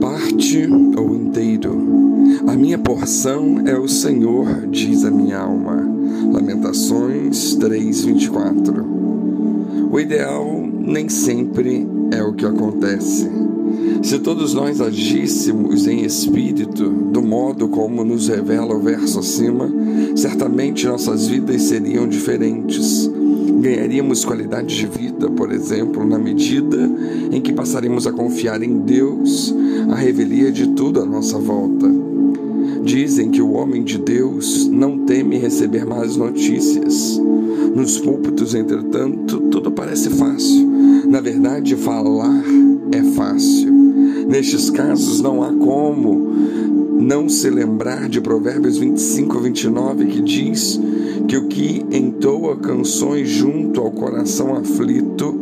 [0.00, 1.76] parte ou inteiro.
[2.46, 5.84] A minha porção é o Senhor, diz a minha alma.
[6.32, 8.84] Lamentações 3:24.
[9.90, 13.28] O ideal nem sempre é o que acontece.
[14.02, 19.68] Se todos nós agíssemos em espírito, do modo como nos revela o verso acima,
[20.14, 23.10] certamente nossas vidas seriam diferentes.
[23.60, 26.88] Ganharíamos qualidade de vida, por exemplo, na medida
[27.32, 29.54] em que passaríamos a confiar em Deus,
[29.90, 32.05] a revelia de tudo à nossa volta.
[32.86, 37.20] Dizem que o homem de Deus não teme receber más notícias.
[37.74, 40.70] Nos púlpitos, entretanto, tudo parece fácil.
[41.08, 42.44] Na verdade, falar
[42.92, 43.72] é fácil.
[44.28, 46.30] Nestes casos, não há como
[47.00, 50.80] não se lembrar de Provérbios 25, 29, que diz
[51.26, 55.34] que o que entoa canções junto ao coração aflito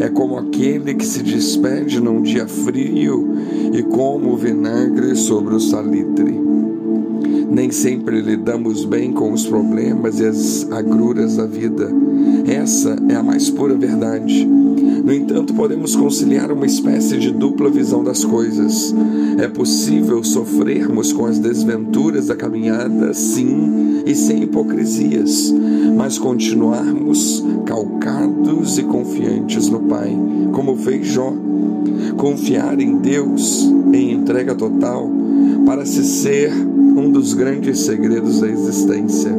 [0.00, 3.36] é como aquele que se despede num dia frio
[3.72, 6.47] e como o vinagre sobre o salitre.
[7.50, 11.90] Nem sempre lidamos bem com os problemas e as agruras da vida.
[12.46, 14.44] Essa é a mais pura verdade.
[14.44, 18.94] No entanto, podemos conciliar uma espécie de dupla visão das coisas.
[19.38, 25.54] É possível sofrermos com as desventuras da caminhada, sim, e sem hipocrisias,
[25.94, 30.16] mas continuarmos calcados e confiantes no Pai,
[30.52, 31.34] como fez Jó.
[32.16, 35.08] Confiar em Deus em entrega total
[35.66, 39.30] para se ser um dos grandes segredos da existência.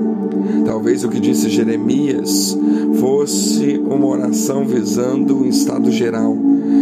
[0.66, 2.56] Talvez o que disse Jeremias
[3.00, 6.38] fosse uma oração visando um estado geral,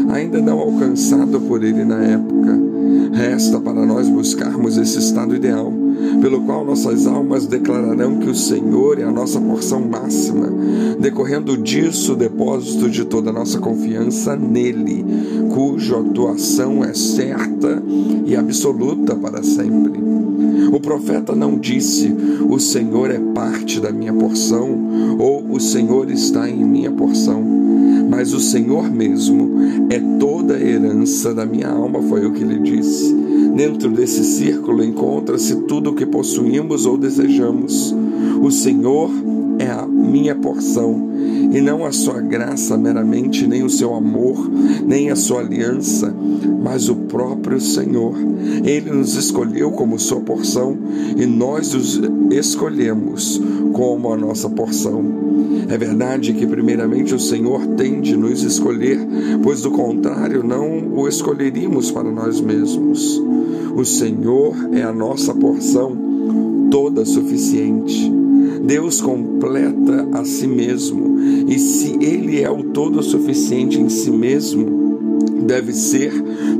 [0.09, 2.59] ainda não alcançado por ele na época.
[3.13, 5.71] Resta para nós buscarmos esse estado ideal,
[6.21, 10.51] pelo qual nossas almas declararão que o Senhor é a nossa porção máxima,
[10.99, 15.05] decorrendo disso o depósito de toda a nossa confiança nele,
[15.53, 17.81] cuja atuação é certa
[18.25, 20.07] e absoluta para sempre.
[20.71, 22.13] O profeta não disse:
[22.49, 27.43] O Senhor é parte da minha porção, ou o Senhor está em minha porção,
[28.09, 29.49] mas o Senhor mesmo
[29.89, 33.26] é toda a herança da minha alma, foi o que ele disse.
[33.55, 37.95] Dentro desse círculo encontra-se tudo o que possuímos ou desejamos.
[38.41, 39.09] O Senhor
[39.59, 41.09] é a minha porção,
[41.51, 44.49] e não a sua graça meramente, nem o seu amor,
[44.85, 46.13] nem a sua aliança,
[46.63, 48.13] mas o próprio Senhor.
[48.63, 50.77] Ele nos escolheu como sua porção
[51.15, 51.99] e nós os
[52.31, 53.41] escolhemos
[53.73, 55.26] como a nossa porção.
[55.69, 58.99] É verdade que, primeiramente, o Senhor tem de nos escolher,
[59.43, 63.21] pois do contrário, não o escolheríamos para nós mesmos.
[63.75, 65.97] O Senhor é a nossa porção
[66.71, 68.11] toda suficiente.
[68.63, 74.87] Deus completa a si mesmo, e se Ele é o todo suficiente em si mesmo,
[75.45, 76.11] deve ser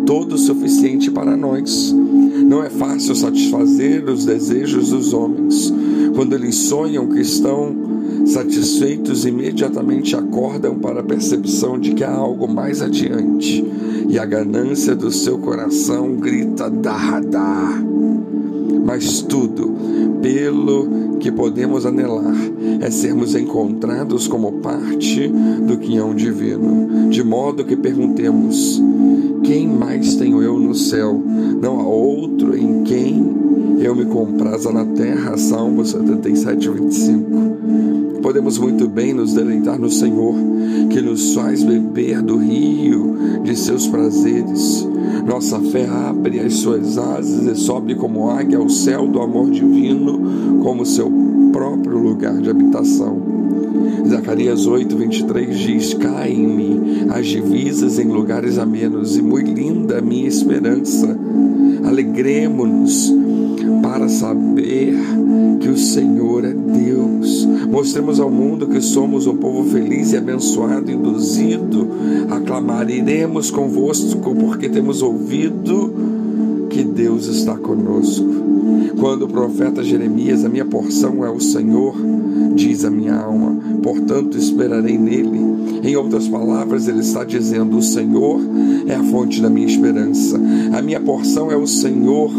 [0.05, 1.93] todo suficiente para nós.
[1.93, 5.73] Não é fácil satisfazer os desejos dos homens.
[6.15, 7.75] Quando eles sonham que estão
[8.27, 13.65] satisfeitos, imediatamente acordam para a percepção de que há algo mais adiante,
[14.09, 17.83] e a ganância do seu coração grita: dá, dá.
[18.85, 19.73] Mas tudo,
[20.21, 22.35] pelo que podemos anelar,
[22.79, 28.81] é sermos encontrados como parte do quinhão divino, de modo que perguntemos:
[29.43, 31.21] quem mais tenho eu no céu?
[31.61, 32.76] Não há outro em
[33.79, 35.37] eu me compraza na terra.
[35.37, 38.21] Salmo 77, 25.
[38.21, 40.35] Podemos muito bem nos deleitar no Senhor,
[40.89, 44.87] que nos faz beber do rio de seus prazeres.
[45.25, 50.59] Nossa fé abre as suas asas e sobe como águia ao céu do amor divino,
[50.63, 51.11] como seu
[51.51, 53.21] próprio lugar de habitação.
[54.07, 60.27] Zacarias 8, 23 diz: Caem-me as divisas em lugares amenos, e muito linda a minha
[60.27, 61.17] esperança.
[61.85, 63.26] Alegremos-nos
[63.81, 64.95] para saber
[65.59, 67.45] que o Senhor é Deus.
[67.69, 71.87] Mostremos ao mundo que somos um povo feliz e abençoado, induzido
[72.29, 72.89] a clamar.
[72.89, 76.06] Iremos convosco, porque temos ouvido
[76.97, 78.25] Deus está conosco.
[78.99, 81.95] Quando o profeta Jeremias, a minha porção é o Senhor,
[82.55, 85.39] diz a minha alma, portanto esperarei nele.
[85.83, 88.41] Em outras palavras, ele está dizendo: O Senhor
[88.87, 90.41] é a fonte da minha esperança.
[90.75, 92.31] A minha porção é o Senhor.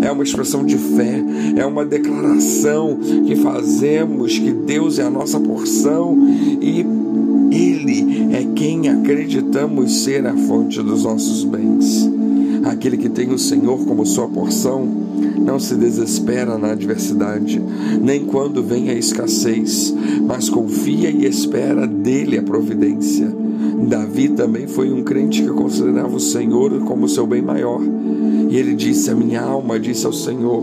[0.00, 1.22] É uma expressão de fé,
[1.54, 6.16] é uma declaração que fazemos que Deus é a nossa porção
[6.60, 6.86] e
[7.54, 12.15] Ele é quem acreditamos ser a fonte dos nossos bens.
[12.66, 14.84] Aquele que tem o Senhor como sua porção
[15.38, 17.62] não se desespera na adversidade,
[18.02, 19.94] nem quando vem a escassez,
[20.26, 23.32] mas confia e espera dele a providência.
[23.88, 27.80] Davi também foi um crente que considerava o Senhor como seu bem maior.
[28.50, 30.62] E ele disse: A minha alma disse ao Senhor: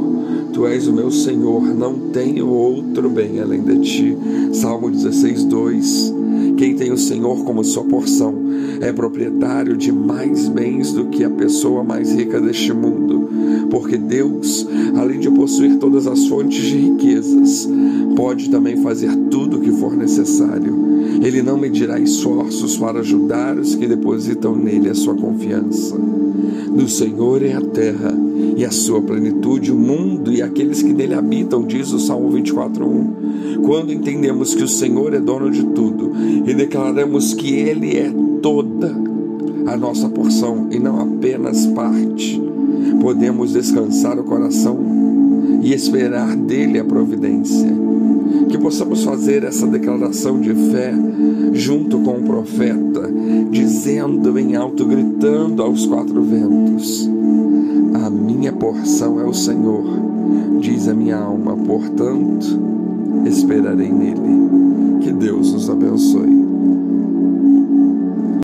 [0.52, 4.18] Tu és o meu Senhor, não tenho outro bem além de ti.
[4.52, 6.13] Salmo 16, 2.
[6.64, 8.34] Quem tem o Senhor como sua porção
[8.80, 13.28] é proprietário de mais bens do que a pessoa mais rica deste mundo,
[13.70, 14.66] porque Deus,
[14.96, 17.68] além de possuir todas as fontes de riquezas,
[18.16, 20.74] pode também fazer tudo o que for necessário.
[21.22, 25.98] Ele não medirá esforços para ajudar os que depositam nele a sua confiança.
[25.98, 28.18] Do Senhor é a terra
[28.56, 33.62] e a sua plenitude, o mundo e aqueles que nele habitam, diz o Salmo 24:1.
[33.64, 36.12] Quando entendemos que o Senhor é dono de tudo
[36.46, 38.12] e declaramos que ele é
[38.42, 38.96] toda
[39.66, 42.42] a nossa porção e não apenas parte,
[43.02, 44.78] podemos descansar o coração
[45.62, 47.72] e esperar dele a providência.
[48.50, 50.94] Que possamos fazer essa declaração de fé
[51.54, 53.10] junto com o profeta,
[53.50, 57.10] dizendo em alto, gritando aos quatro ventos:
[58.64, 59.84] porção é o Senhor,
[60.62, 62.48] diz a minha alma, portanto,
[63.26, 65.02] esperarei nele.
[65.02, 66.53] Que Deus nos abençoe.